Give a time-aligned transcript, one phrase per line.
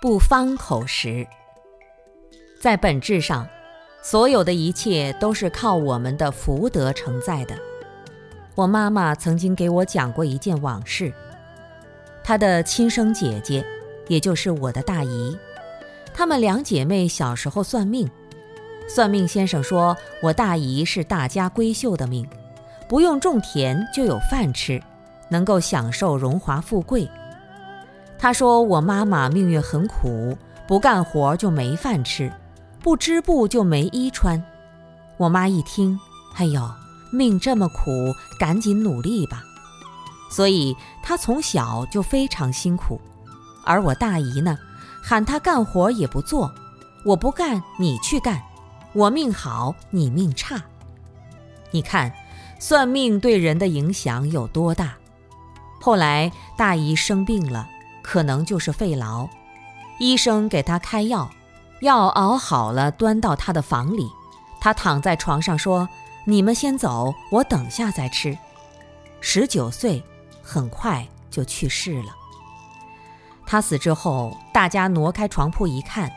[0.00, 1.26] 不方口实。
[2.58, 3.46] 在本质上，
[4.02, 7.54] 所有的一切都是靠我们的福德承载的。
[8.54, 11.12] 我妈妈曾经给我讲过一件往事，
[12.24, 13.62] 她的亲生姐姐，
[14.08, 15.36] 也就是我的大姨，
[16.14, 18.10] 她们两姐妹小时候算命，
[18.88, 22.26] 算命先生说我大姨是大家闺秀的命，
[22.88, 24.82] 不用种田就有饭吃，
[25.28, 27.06] 能够享受荣华富贵。
[28.20, 30.36] 他说我妈妈命运很苦，
[30.68, 32.30] 不干活就没饭吃，
[32.82, 34.44] 不织布就没衣穿。
[35.16, 35.98] 我妈一听，
[36.36, 36.70] 哎呦，
[37.10, 39.42] 命这么苦，赶紧努力吧。
[40.30, 43.00] 所以她从小就非常辛苦。
[43.64, 44.58] 而我大姨呢，
[45.02, 46.52] 喊她干活也不做，
[47.06, 48.42] 我不干你去干，
[48.92, 50.62] 我命好你命差。
[51.70, 52.12] 你看，
[52.58, 54.92] 算命对人的影响有多大？
[55.80, 57.66] 后来大姨生病了。
[58.10, 59.28] 可能就是肺痨，
[60.00, 61.30] 医生给他开药，
[61.80, 64.10] 药熬好了端到他的房里，
[64.60, 65.88] 他躺在床上说
[66.26, 68.36] ：“你们先走，我等下再吃。”
[69.22, 70.02] 十九岁，
[70.42, 72.08] 很快就去世了。
[73.46, 76.10] 他死之后，大家挪开床铺一看，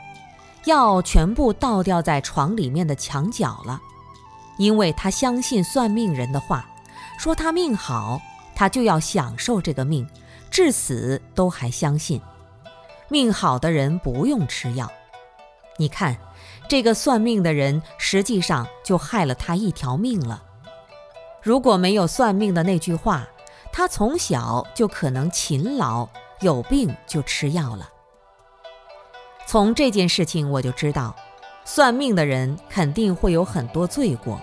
[0.66, 3.80] 药全部倒掉在床里面的墙角了，
[4.58, 6.66] 因为他相信算命人的话，
[7.20, 8.20] 说他命好，
[8.56, 10.08] 他就要享受这个命。
[10.54, 12.22] 至死都还相信，
[13.10, 14.88] 命好的人不用吃药。
[15.78, 16.16] 你看，
[16.70, 20.44] 这个算命的人实际上就害了他一条命了。
[21.42, 23.28] 如果没有算命的那句话，
[23.72, 26.08] 他从小就可能勤劳，
[26.42, 27.90] 有病就吃药了。
[29.48, 31.16] 从这件事情我就知道，
[31.66, 34.40] 算命的人肯定会有很多罪过，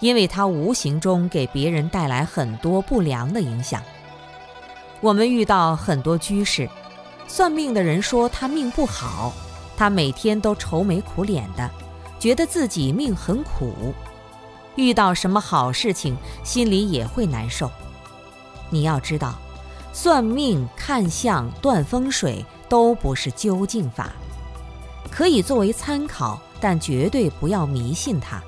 [0.00, 3.82] 因为他无形中给别人带来很多不良的影响。
[5.00, 6.68] 我们遇到很多居士，
[7.28, 9.32] 算命的人说他命不好，
[9.76, 11.70] 他每天都愁眉苦脸的，
[12.18, 13.94] 觉得自己命很苦，
[14.76, 17.70] 遇到什么好事情心里也会难受。
[18.70, 19.34] 你要知道，
[19.92, 24.10] 算命、看相、断风水都不是究竟法，
[25.10, 28.42] 可以作为参考，但绝对不要迷信它。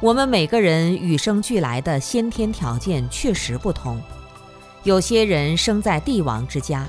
[0.00, 4.00] 我们每个人与生俱来的先天条件确实不同。
[4.84, 6.86] 有些人生在帝王之家，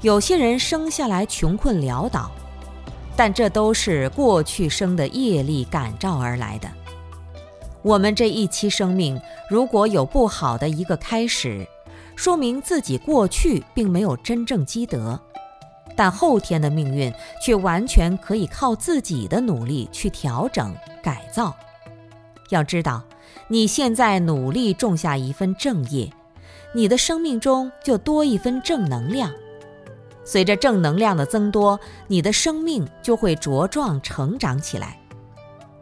[0.00, 2.30] 有些人生下来穷困潦倒，
[3.14, 6.68] 但这都是过去生的业力感召而来的。
[7.82, 9.20] 我们这一期生命
[9.50, 11.66] 如果有不好的一个开始，
[12.16, 15.20] 说明自己过去并没有真正积德，
[15.94, 17.12] 但后天的命运
[17.44, 21.54] 却完全可以靠自己的努力去调整改造。
[22.48, 23.02] 要知道，
[23.48, 26.10] 你现在努力种下一份正业。
[26.76, 29.32] 你的生命中就多一分正能量，
[30.26, 35.00] 随着正能量的增多，你的生命就会茁壮成长起来。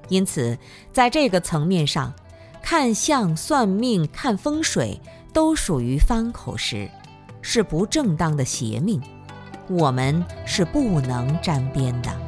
[0.08, 0.56] 因此，
[0.92, 2.14] 在这个层面上，
[2.62, 5.00] 看相、算命、看风水
[5.32, 6.88] 都属于方口石，
[7.42, 9.02] 是不正当的邪命，
[9.68, 12.23] 我们是不能沾边的。